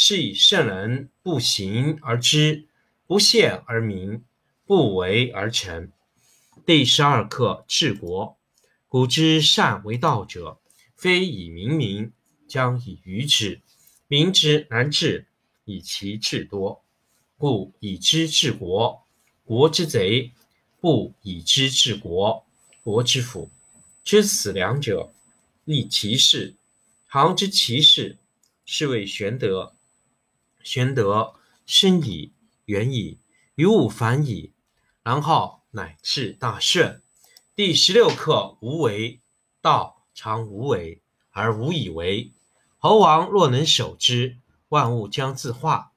[0.00, 2.68] 是以圣人不行而知，
[3.08, 4.22] 不见而明，
[4.64, 5.90] 不为而成。
[6.64, 8.38] 第十二课治国。
[8.86, 10.60] 古之善为道者，
[10.94, 12.12] 非以明民，
[12.46, 13.60] 将以愚之。
[14.06, 15.26] 民之难治，
[15.64, 16.84] 以其智多。
[17.36, 19.02] 故以知治国，
[19.44, 20.30] 国之贼；
[20.80, 22.46] 不以知治国，
[22.84, 23.50] 国之福。
[24.04, 25.12] 知此两者，
[25.64, 26.54] 亦其事。
[27.10, 28.16] 常知其事，
[28.64, 29.74] 是谓玄德。
[30.62, 31.34] 玄德
[31.66, 32.32] 深矣，
[32.66, 33.18] 远矣，
[33.54, 34.52] 于物反矣，
[35.02, 37.02] 然后乃至大顺。
[37.54, 39.20] 第十六课：无为。
[39.60, 42.32] 道常无为而无以为。
[42.78, 45.92] 猴王若能守之，万物将自化。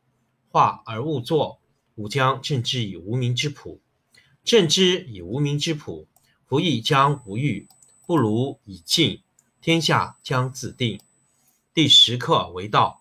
[0.50, 1.62] 化而勿作，
[1.96, 3.82] 吾将镇之以无名之朴。
[4.44, 6.08] 镇之以无名之朴，
[6.46, 7.68] 夫亦将无欲，
[8.08, 9.22] 不如以静。
[9.62, 11.00] 天下将自定。
[11.74, 13.01] 第十课：为道，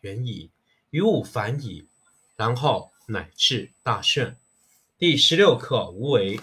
[0.00, 0.50] 远矣，
[0.90, 1.86] 于物反矣，
[2.36, 4.36] 然后乃至大顺。
[4.98, 6.40] 第十六课：无为。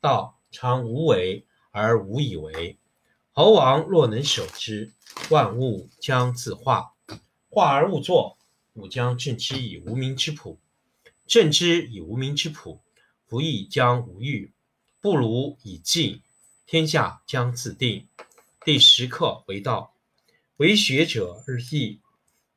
[0.00, 0.34] 道。
[0.50, 2.78] 常无为而无以为。
[3.32, 4.94] 猴王若能守之，
[5.28, 6.94] 万物将自化。
[7.50, 8.38] 化而勿作，
[8.72, 10.58] 吾将镇之以无名之朴。
[11.26, 12.80] 镇之以无名之朴，
[13.26, 14.50] 夫亦将无欲，
[15.02, 16.22] 不如以静。
[16.66, 18.08] 天下将自定。
[18.64, 19.92] 第十课为道，
[20.56, 22.00] 为学者日益，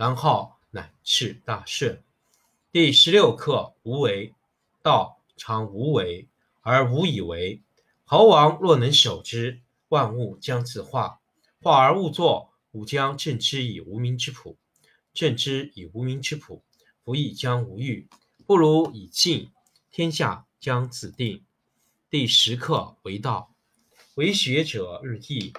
[0.00, 2.02] 然后乃至大顺。
[2.72, 4.34] 第十六课：无为。
[4.80, 6.26] 道常无为
[6.62, 7.60] 而无以为。
[8.06, 11.20] 猴王若能守之，万物将自化。
[11.60, 14.56] 化而勿作，吾将镇之以无名之朴。
[15.12, 16.64] 镇之以无名之朴，
[17.04, 18.08] 夫亦将无欲，
[18.46, 19.52] 不如以静。
[19.90, 21.44] 天下将自定。
[22.08, 23.54] 第十课为道，
[24.14, 25.52] 为学者日益，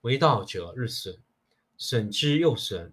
[0.00, 1.16] 为道者日损，
[1.78, 2.92] 损之又损，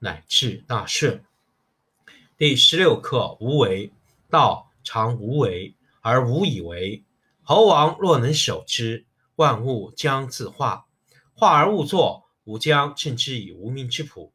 [0.00, 1.22] 乃至大顺。
[2.36, 3.92] 第十六课：无为。
[4.30, 7.04] 道常无为而无以为。
[7.42, 9.04] 猴王若能守之，
[9.36, 10.86] 万物将自化。
[11.34, 14.32] 化而勿作，吾将镇之以无名之朴。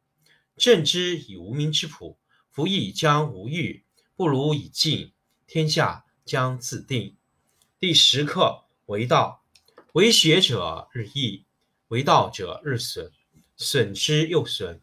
[0.56, 2.18] 镇之以无名之朴，
[2.50, 3.84] 夫亦将无欲，
[4.14, 5.12] 不如以静，
[5.46, 7.16] 天下将自定。
[7.78, 9.42] 第十课：为道。
[9.94, 11.46] 为学者日益，
[11.88, 13.10] 为道者日损，
[13.56, 14.82] 损之又损，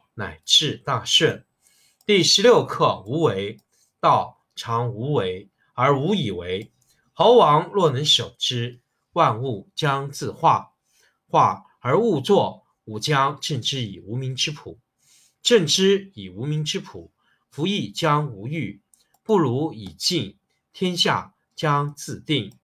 [0.13, 1.45] 乃至大顺。
[2.05, 3.59] 第十六课：无为。
[3.99, 6.71] 道常无为而无以为。
[7.13, 8.79] 猴王若能守之，
[9.13, 10.71] 万物将自化。
[11.27, 14.79] 化而勿作，吾将镇之以无名之朴。
[15.43, 17.11] 镇之以无名之朴，
[17.49, 18.81] 夫亦将无欲，
[19.23, 20.37] 不如以静，
[20.73, 22.53] 天下将自定。